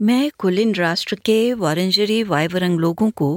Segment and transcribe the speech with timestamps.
[0.00, 3.28] मैं कुलिन राष्ट्र के वारंजरी वायवरंग लोगों को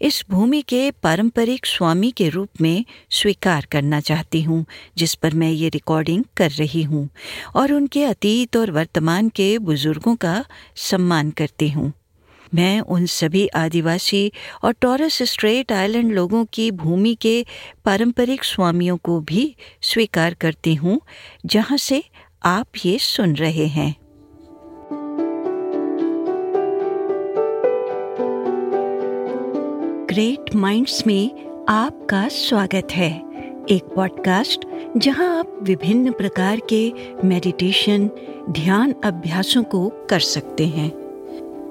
[0.00, 4.64] इस भूमि के पारंपरिक स्वामी के रूप में स्वीकार करना चाहती हूँ,
[4.96, 7.08] जिस पर मैं ये रिकॉर्डिंग कर रही हूँ
[7.56, 10.44] और उनके अतीत और वर्तमान के बुज़ुर्गों का
[10.80, 11.92] सम्मान करती हूँ।
[12.54, 14.30] मैं उन सभी आदिवासी
[14.64, 17.44] और टॉरस स्ट्रेट आइलैंड लोगों की भूमि के
[17.84, 21.00] पारंपरिक स्वामियों को भी स्वीकार करती हूँ,
[21.46, 22.02] जहाँ से
[22.46, 23.94] आप ये सुन रहे हैं।
[30.18, 31.30] ग्रेट माइंड्स में
[31.68, 33.22] आपका स्वागत है।
[33.70, 34.64] एक पॉडकास्ट
[34.96, 36.92] जहाँ आप विभिन्न प्रकार के
[37.24, 38.10] मेडिटेशन
[38.50, 40.92] ध्यान अभ्यासों को कर सकते हैं।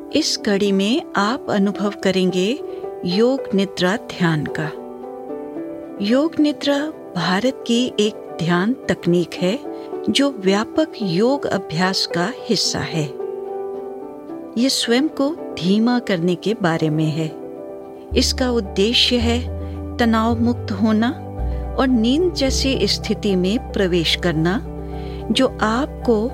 [0.09, 2.59] इस कड़ी में आप अनुभव करेंगे
[3.05, 4.71] योग निद्रा ध्यान का।
[6.01, 6.79] योग निद्रा
[7.15, 9.59] भारत की एक ध्यान तकनीक है,
[10.09, 13.05] जो व्यापक योग अभ्यास का हिस्सा है।
[14.57, 17.36] ये स्वयं को धीमा करने के बारे में है।
[18.15, 19.57] इसका उद्देश्य है
[19.97, 21.09] तनाव मुक्त होना
[21.79, 24.61] और नींद जैसी स्थिति में प्रवेश करना,
[25.31, 26.27] जो आपको,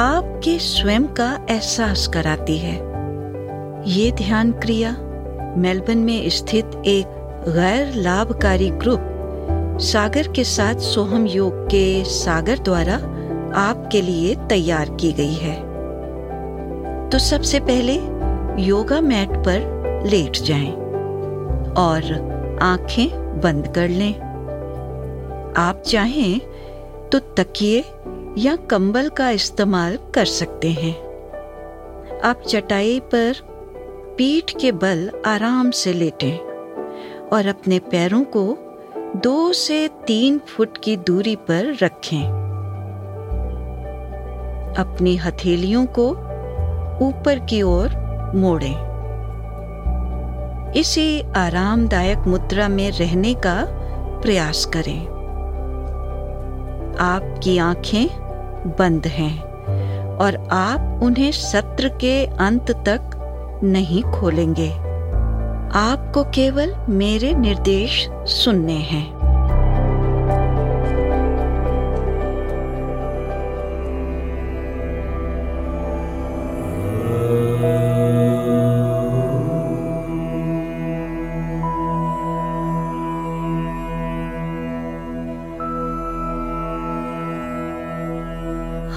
[0.00, 2.74] आपके स्वयं का एहसास कराती है।
[3.86, 4.96] ये ध्यान क्रिया
[5.56, 7.06] मेलबर्न में स्थित एक
[7.48, 9.06] गैर लाभकारी ग्रुप
[9.80, 12.94] सागर के साथ सोहम योग के सागर द्वारा
[13.54, 15.54] आपके लिए तैयार की गई है।
[17.10, 17.94] तो सबसे पहले
[18.62, 20.79] योगा मैट पर लेट जाएँ।
[21.78, 22.02] और
[22.62, 24.14] आँखें बंद कर लें।
[25.56, 26.40] आप चाहें
[27.12, 27.84] तो तकिए
[28.38, 30.94] या कंबल का इस्तेमाल कर सकते हैं।
[32.24, 33.34] आप चटाई पर
[34.18, 36.38] पीठ के बल आराम से लेटें
[37.28, 38.58] और अपने पैरों को
[39.16, 42.40] दो से तीन फुट की दूरी पर रखें।
[44.78, 46.10] अपनी हथेलियों को
[47.06, 47.88] ऊपर की ओर
[48.34, 48.89] मोड़ें।
[50.76, 53.64] इसी आरामदायक मुद्रा में रहने का
[54.22, 55.06] प्रयास करें।
[57.00, 58.06] आपकी आँखें
[58.78, 59.42] बंद हैं
[60.16, 63.10] और आप उन्हें सत्र के अंत तक
[63.64, 64.70] नहीं खोलेंगे।
[65.74, 69.19] आपको केवल मेरे निर्देश सुनने हैं।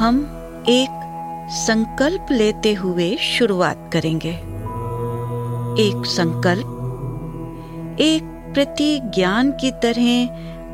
[0.04, 0.18] हम
[0.70, 0.90] एक
[1.52, 4.32] संकल्प लेते हुए शुरुआत करेंगे।
[5.90, 6.66] एक संकल्प,
[8.00, 10.26] एक प्रतिज्ञान की तरह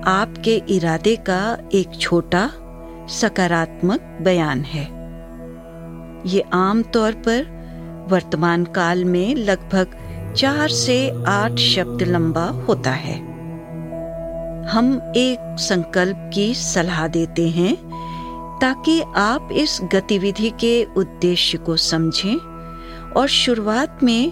[0.10, 2.50] आपके इरादे का एक छोटा,
[3.10, 4.84] सकारात्मक बयान है।
[6.26, 7.44] ये आमतौर पर
[8.10, 9.88] वर्तमान काल में लगभग
[10.38, 13.20] चार से आठ शब्द लंबा होता है।
[14.68, 17.89] हम एक संकल्प की सलाह देते हैं
[18.62, 22.36] ताकि आप इस गतिविधि के उद्देश्य को समझें
[23.12, 24.32] और शुरुआत में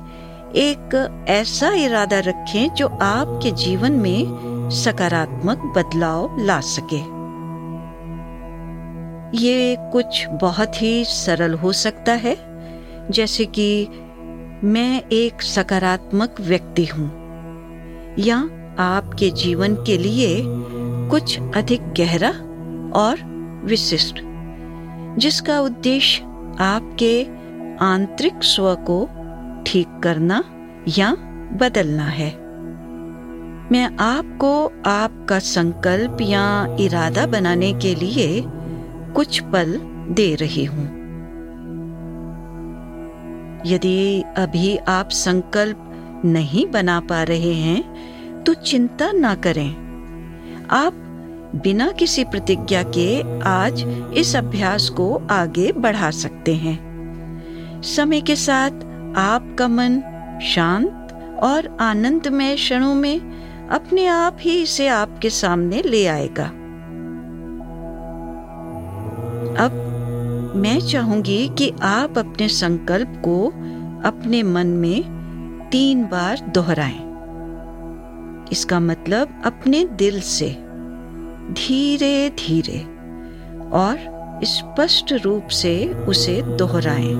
[0.56, 7.00] एक ऐसा इरादा रखें जो आपके जीवन में सकारात्मक बदलाव ला सके।
[9.38, 12.36] ये कुछ बहुत ही सरल हो सकता है,
[13.12, 13.88] जैसे कि
[14.64, 17.08] मैं एक सकारात्मक व्यक्ति हूँ,
[18.20, 18.38] या
[18.80, 20.42] आपके जीवन के लिए
[21.10, 22.30] कुछ अधिक गहरा
[23.00, 23.37] और
[23.68, 24.22] विशिष्ट,
[25.18, 26.24] जिसका उद्देश्य
[26.60, 27.24] आपके
[27.86, 29.06] आंतरिक स्व को
[29.64, 30.44] ठीक करना
[30.98, 31.12] या
[31.54, 32.30] बदलना है।
[33.72, 34.52] मैं आपको
[34.86, 36.46] आपका संकल्प या
[36.80, 38.44] इरादा बनाने के लिए
[39.16, 39.78] कुछ पल
[40.10, 40.86] दे रही हूँ।
[43.66, 49.70] यदि अभी आप संकल्प नहीं बना पा रहे हैं तो चिंता ना करें।
[50.72, 51.04] आप
[51.56, 56.88] बिना किसी प्रतिज्ञा के आज इस अभ्यास को आगे बढ़ा सकते हैं।
[57.82, 58.72] समय के साथ
[59.18, 60.02] आपका मन
[60.44, 61.08] शांत
[61.44, 63.20] और आनंदमय क्षणों में
[63.70, 66.46] अपने आप ही इसे आपके सामने ले आएगा।
[69.64, 69.84] अब
[70.56, 73.48] मैं चाहूँगी कि आप अपने संकल्प को
[74.10, 75.04] अपने मन में
[75.72, 77.08] तीन बार दोहराएँ।
[78.52, 80.67] इसका मतलब अपने दिल से।
[81.52, 82.80] धीरे धीरे
[83.72, 87.16] और स्पष्ट रूप से उसे दोहराएँ।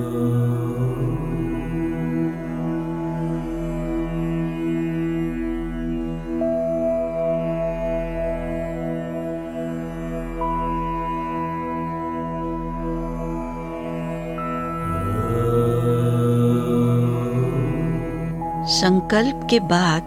[18.70, 20.02] संकल्प के बाद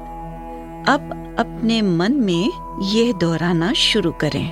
[0.90, 2.52] अब अपने मन में
[2.84, 4.50] यह दोहराना शुरू करें।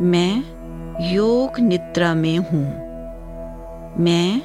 [0.00, 0.44] मैं
[1.12, 2.64] योग निद्रा में हूँ।
[4.04, 4.42] मैं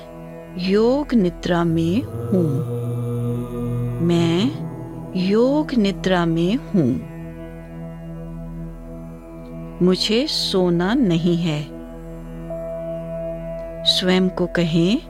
[0.57, 2.49] योग निद्रा में हूँ।
[4.01, 4.51] मैं
[5.15, 6.91] योग निद्रा में हूँ।
[9.85, 11.63] मुझे सोना नहीं है।
[13.85, 15.01] स्वयं को कहें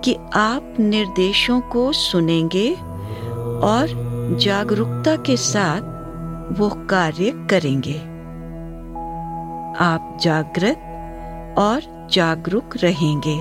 [0.00, 2.72] कि आप निर्देशों को सुनेंगे
[3.62, 5.91] और जागरूकता के साथ
[6.50, 7.98] वो कार्य करेंगे।
[9.84, 10.78] आप जागृत
[11.58, 13.38] और जागरूक रहेंगे।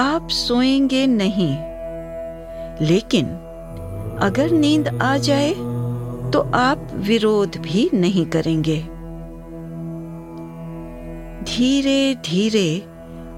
[0.00, 1.56] आप सोएँगे नहीं।
[2.86, 3.26] लेकिन
[4.22, 5.54] अगर नींद आ जाए
[6.30, 8.78] तो आप विरोध भी नहीं करेंगे।
[11.42, 12.78] धीरे धीरे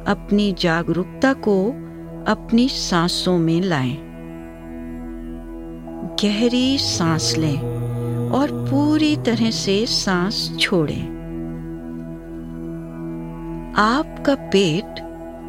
[0.08, 1.68] अपनी जागरूकता को
[2.32, 4.03] अपनी सांसों में लाएँ।
[6.22, 7.58] गहरी सांस लें
[8.30, 11.14] और पूरी तरह से सांस छोड़ें।
[13.76, 14.98] आपका पेट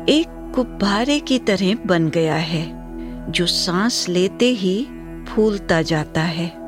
[0.10, 2.86] एक गुब्बारे की तरह बन गया है,
[3.32, 4.88] जो सांस लेते ही
[5.28, 6.66] फूलता जाता है।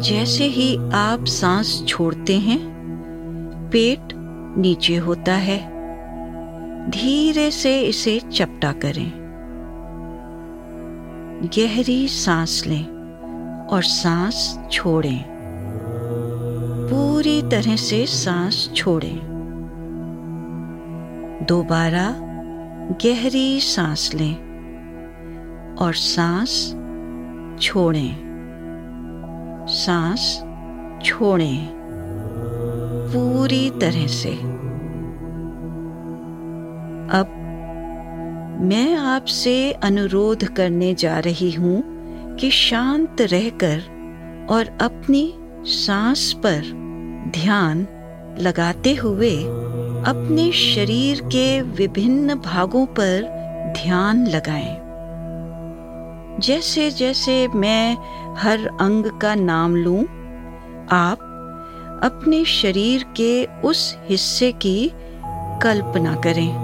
[0.00, 2.60] जैसे ही आप सांस छोड़ते हैं,
[3.72, 4.00] पेट
[4.58, 5.80] नीचे होता है।
[6.90, 9.19] धीरे से इसे चपटा करें।
[11.42, 12.86] गहरी सांस लें
[13.66, 15.24] और सांस छोड़ें।
[16.90, 19.18] पूरी तरह से सांस छोड़ें।
[21.48, 22.14] दोबारा
[23.04, 24.36] गहरी सांस लें
[25.80, 26.74] और सांस
[27.62, 28.16] छोड़ें।
[29.68, 30.42] सांस
[31.04, 31.68] छोड़ें।
[33.12, 34.49] पूरी तरह से।
[38.60, 41.82] मैं आपसे अनुरोध करने जा रही हूँ
[42.36, 43.78] कि शांत रहकर
[44.50, 45.34] और अपनी
[45.64, 46.60] सांस पर
[47.30, 47.86] ध्यान
[48.38, 49.36] लगाते हुए
[50.06, 53.22] अपने शरीर के विभिन्न भागों पर
[53.76, 54.78] ध्यान लगाएँ।
[56.40, 57.96] जैसे जैसे मैं
[58.36, 60.02] हर अंग का नाम लूँ,
[60.92, 61.18] आप
[62.02, 64.90] अपने शरीर के उस हिस्से की
[65.62, 66.54] कल्पना करें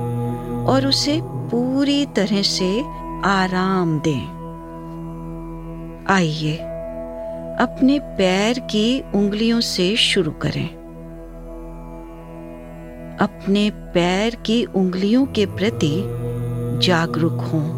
[0.65, 2.81] और उसे पूरी तरह से
[3.25, 4.37] आराम दें।
[6.11, 6.57] आइए,
[7.61, 10.69] अपने पैर की उंगलियों से शुरू करें।
[13.21, 16.03] अपने पैर की उंगलियों के प्रति
[16.87, 17.71] जागरूक हों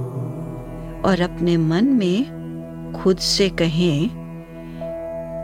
[1.03, 2.39] और अपने मन में
[3.03, 4.11] खुद से कहें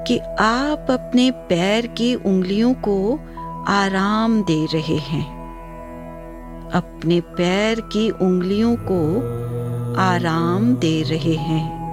[0.09, 3.21] कि आप अपने पैर की उंगलियों को
[3.69, 5.34] आराम दे रहे हैं।
[6.75, 9.17] अपने पैर की उंगलियों को
[10.01, 11.85] आराम दे रहे हैं।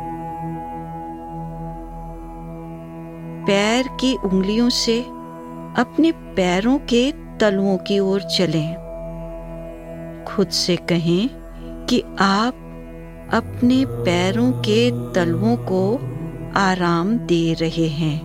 [3.48, 5.02] पैर की उंगलियों से
[5.78, 8.76] अपने पैरों के तलुओं की ओर चलें।
[10.28, 11.30] खुद से कहें
[11.86, 12.54] कि आप
[13.34, 16.00] अपने पैरों के तलवों को
[16.60, 18.20] आराम दे रहे हैं।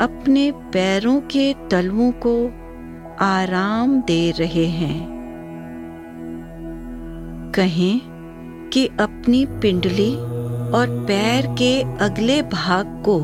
[0.00, 2.61] अपने पैरों के तलवों को
[3.22, 5.06] आराम दे रहे हैं।
[7.54, 8.00] कहें
[8.72, 10.16] कि अपनी पिंडली
[10.70, 13.20] और पैर के अगले भाग को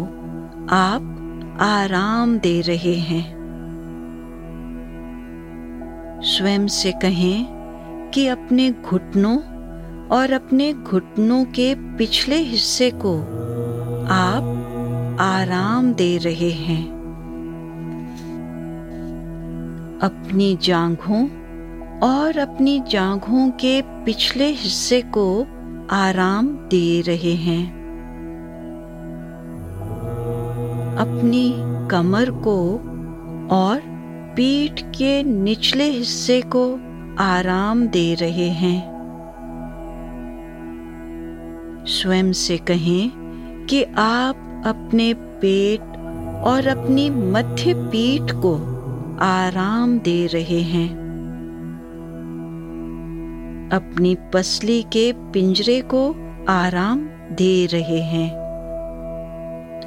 [0.70, 1.14] आप
[1.60, 3.38] आराम दे रहे हैं।
[6.22, 7.46] स्वयं से कहें
[8.14, 9.38] कि अपने घुटनों
[10.08, 13.18] और अपने घुटनों के पिछले हिस्से को
[14.08, 16.97] आप आराम दे रहे हैं।
[20.02, 21.24] अपनी जांघों
[21.98, 25.46] और अपनी जांघों के पिछले हिस्से को
[25.90, 27.78] आराम दे रहे हैं।
[30.98, 31.54] अपनी
[31.90, 32.74] कमर को
[33.56, 33.80] और
[34.36, 36.80] पीठ के निचले हिस्से को
[37.18, 38.80] आराम दे रहे हैं।
[41.86, 43.10] स्वयं से कहें
[43.70, 45.80] कि आप अपने पेट
[46.44, 48.77] और अपनी मध्य पीठ को
[49.20, 50.88] आराम दे रहे हैं।
[53.72, 56.16] अपनी पसली के पिंजरे को
[56.48, 57.00] आराम
[57.32, 58.30] दे रहे हैं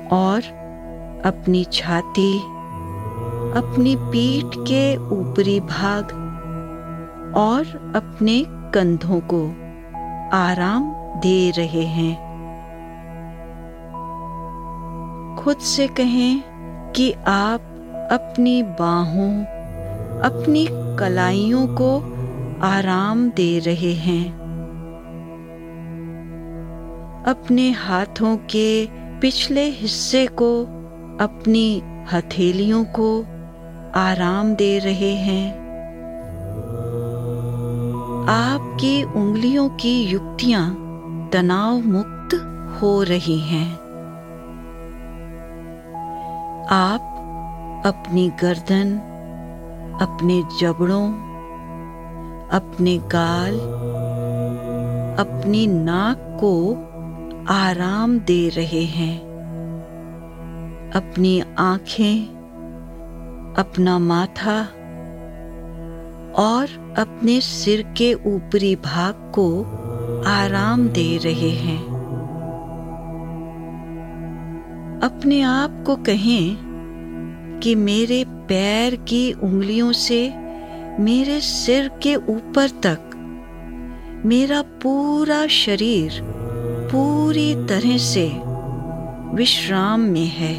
[0.07, 0.41] और
[1.25, 2.37] अपनी छाती,
[3.57, 6.03] अपनी पीठ के ऊपरी भाग
[7.37, 9.47] और अपने कंधों को
[10.37, 12.31] आराम दे रहे हैं।
[15.35, 16.43] खुद से कहें
[16.91, 17.70] कि आप
[18.11, 19.41] अपनी बाहों,
[20.21, 21.97] अपनी कलाइयों को
[22.61, 24.33] आराम दे रहे हैं।
[27.27, 28.85] अपने हाथों के
[29.19, 30.63] पिछले हिस्से को,
[31.21, 31.81] अपनी
[32.13, 33.21] हथेलियों को
[33.99, 35.61] आराम दे रहे हैं।
[38.27, 40.69] आपकी उंगलियों की युक्तियाँ
[41.33, 42.33] तनाव मुक्त
[42.81, 43.73] हो रही हैं।
[46.71, 47.10] आप
[47.85, 48.97] अपनी गर्दन,
[50.01, 51.07] अपने जबड़ों,
[52.47, 53.59] अपने गाल,
[55.19, 56.73] अपनी नाक को
[57.53, 59.19] आराम दे रहे हैं।
[60.95, 62.25] अपनी आँखें,
[63.57, 64.61] अपना माथा
[66.43, 69.63] और अपने सिर के ऊपरी भाग को
[70.27, 71.83] आराम दे रहे हैं।
[75.03, 76.70] अपने आप को कहें
[77.63, 80.33] कि मेरे पैर की उंगलियों से
[80.99, 83.11] मेरे सिर के ऊपर तक
[84.25, 86.21] मेरा पूरा शरीर
[86.91, 88.31] पूरी तरह से
[89.35, 90.53] विश्राम में है।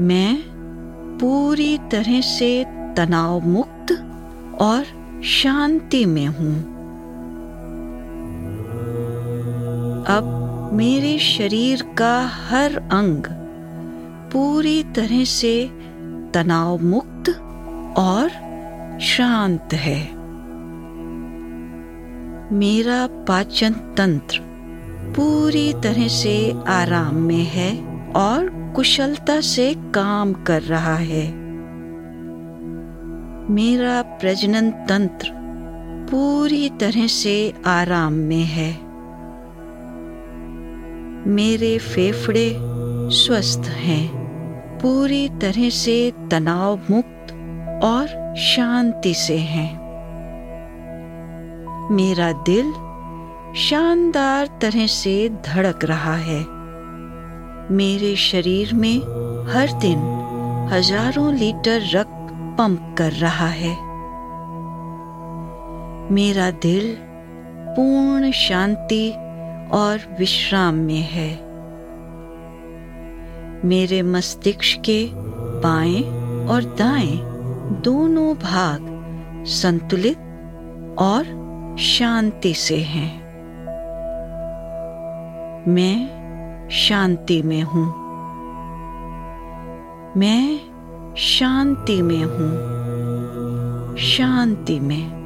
[0.00, 0.36] मैं
[1.18, 2.64] पूरी तरह से
[2.96, 3.92] तनाव मुक्त
[4.60, 4.84] और
[5.24, 6.54] शांति में हूँ।
[10.04, 10.43] अब
[10.74, 13.24] मेरे शरीर का हर अंग
[14.32, 15.70] पूरी तरह से
[16.34, 17.28] तनाव मुक्त
[17.98, 18.28] और
[19.00, 20.00] शांत है।
[22.54, 24.40] मेरा पाचन तंत्र
[25.16, 31.26] पूरी तरह से आराम में है और कुशलता से काम कर रहा है।
[33.50, 35.30] मेरा प्रजनन तंत्र
[36.10, 38.83] पूरी तरह से आराम में है।
[41.26, 42.56] मेरे फेफड़े
[43.10, 44.08] स्वस्थ हैं।
[44.78, 47.32] पूरी तरह से तनाव मुक्त
[47.84, 49.70] और शांति से हैं।
[51.90, 52.72] मेरा दिल
[53.56, 56.40] शानदार तरह से धड़क रहा है।
[57.70, 58.98] मेरे शरीर में
[59.52, 59.98] हर दिन
[60.72, 62.28] हज़ारों लीटर रक्त
[62.58, 63.76] पंप कर रहा है।
[66.12, 66.96] मेरा दिल
[67.76, 69.14] पूर्ण शांति
[69.70, 71.54] और विश्राम में है।
[73.64, 75.10] मेरे मस्तिष्क के
[75.60, 76.02] बाएँ
[76.46, 77.20] और दाएँ
[77.82, 78.90] दोनों भाग
[79.46, 80.18] संतुलित
[80.98, 81.44] और
[81.80, 83.24] शांति से हैं।
[85.68, 86.14] मैं
[86.70, 88.04] शांति में हूँ।
[90.16, 90.60] मैं
[91.16, 92.74] शांति में हूँ।
[93.96, 95.24] शांति में।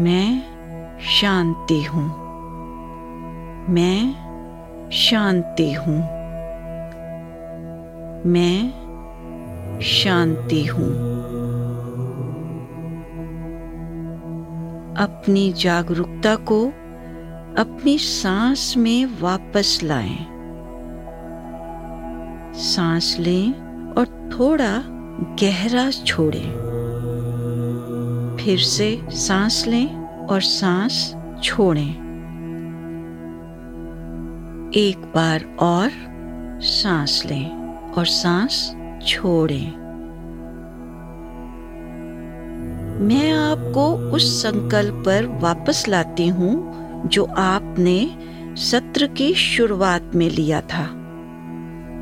[0.00, 0.53] मैं
[1.00, 2.24] शांति हूँ।
[3.68, 4.24] मैं
[4.90, 5.96] शांति हूँ।
[8.26, 8.84] मैं
[9.80, 10.88] शांति हूँ।
[14.98, 16.66] अपनी जागरूकता को
[17.58, 20.26] अपनी सांस में वापस लाएँ।
[22.54, 23.52] सांस लें
[23.92, 24.82] और थोड़ा
[25.42, 26.74] गहरा छोड़ें।
[28.40, 32.04] फिर से सांस लें। और सांस छोड़ें।
[34.74, 35.90] एक बार और
[36.62, 37.50] सांस लें
[37.92, 38.76] और सांस
[39.06, 39.84] छोड़ें।
[43.00, 48.16] मैं आपको उस संकल्प पर वापस लाती हूँ जो आपने
[48.56, 50.84] सत्र की शुरुआत में लिया था।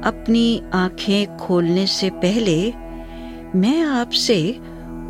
[0.05, 2.73] अपनी आँखें खोलने से पहले
[3.59, 4.61] मैं आपसे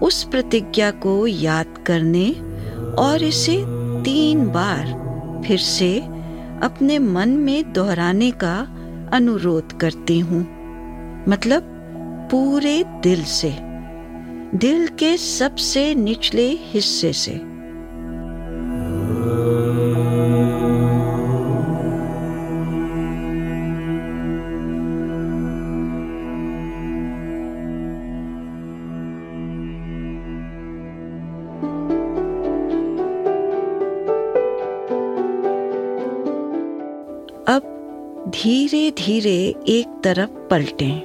[0.03, 2.52] उस प्रतिज्ञा को याद करने
[2.99, 3.65] और इसे
[4.03, 5.03] तीन बार
[5.47, 5.99] फिर से
[6.63, 8.69] अपने मन में दोहराने का
[9.13, 10.41] अनुरोध करती हूँ।
[11.29, 11.63] मतलब
[12.31, 13.57] पूरे दिल से।
[14.55, 17.52] दिल के सबसे निचले हिस्से से।
[38.35, 41.01] धीरे धीरे एक तरफ़ पलटें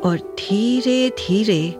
[0.00, 1.74] और धीरे धीरे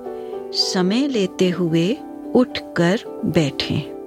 [0.53, 1.97] समय लेते हुए
[2.35, 3.99] उठकर बैठें।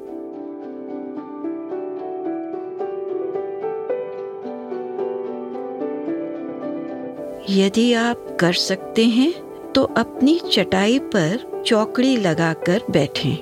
[7.50, 9.33] यदि आप कर सकते हैं
[9.71, 13.38] तो अपनी चटाई पर चौकड़ी लगाकर बैठें।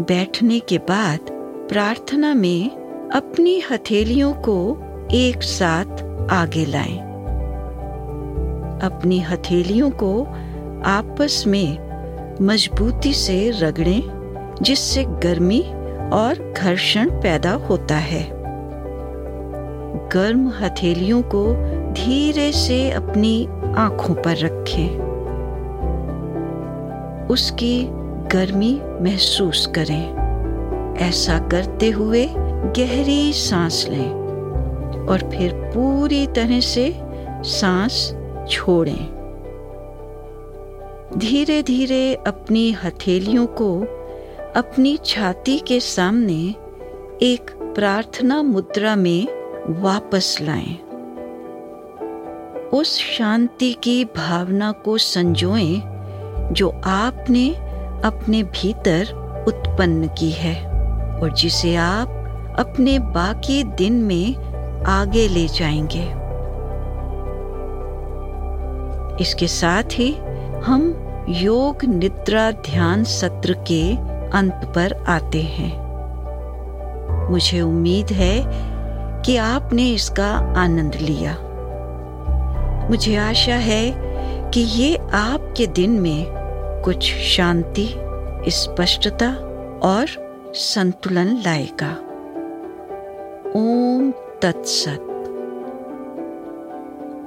[0.00, 1.30] बैठने के बाद
[1.68, 2.70] प्रार्थना में
[3.10, 4.58] अपनी हथेलियों को
[5.14, 6.98] एक साथ आगे लाएँ।
[8.82, 10.22] अपनी हथेलियों को
[10.84, 11.78] आपस में
[12.42, 14.02] मजबूती से रगड़ें,
[14.62, 15.60] जिससे गर्मी
[16.12, 18.30] और घर्षण पैदा होता है।
[20.08, 21.54] गर्म हथेलियों को
[21.92, 24.98] धीरे से अपनी आँखों पर रखें।
[27.26, 27.88] उसकी
[28.28, 30.18] गर्मी महसूस करें।
[30.96, 32.26] ऐसा करते हुए
[32.78, 34.27] गहरी सांस लें।
[35.08, 37.00] और फिर पूरी तरह से
[37.44, 38.14] सांस
[38.50, 39.18] छोड़ें
[41.16, 43.80] धीरे धीरे अपनी हथेलियों को
[44.56, 46.54] अपनी छाती के सामने
[47.22, 49.28] एक प्रार्थना मुद्रा में
[49.82, 50.76] वापस लाएँ।
[52.68, 55.82] उस शांति की भावना को संजोएँ
[56.52, 57.48] जो आपने
[58.04, 59.12] अपने भीतर
[59.48, 60.56] उत्पन्न की है
[61.20, 62.08] और जिसे आप
[62.58, 64.47] अपने बाकी दिन में
[64.88, 66.28] आगे ले जाएँगे।
[69.22, 70.12] इसके साथ ही
[70.64, 73.96] हम योग निद्रा ध्यान सत्र के
[74.38, 75.88] अंत पर आते हैं।
[77.30, 78.42] मुझे उम्मीद है
[79.22, 81.36] कि आपने इसका आनंद लिया।
[82.90, 84.08] मुझे आशा है
[84.50, 86.26] कि ये आपके दिन में
[86.84, 87.94] कुछ शांति,
[88.48, 89.28] स्पष्टता
[89.82, 90.06] और
[90.54, 91.90] संतुलन लाएगा।
[93.56, 95.04] ओम तत्सत।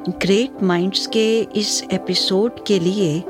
[0.10, 3.24] ग्रेट माइंड्स के इस एपिसोड के लिए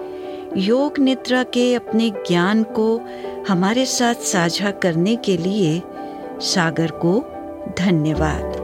[0.57, 3.01] योग निद्रा के अपने ज्ञान को
[3.47, 5.81] हमारे साथ साझा करने के लिए
[6.41, 7.23] सागर को
[7.77, 8.60] धन्यवाद।